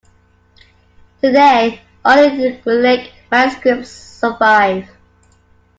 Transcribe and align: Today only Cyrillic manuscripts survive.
Today 1.21 1.79
only 2.03 2.59
Cyrillic 2.63 3.13
manuscripts 3.29 3.91
survive. 3.91 4.89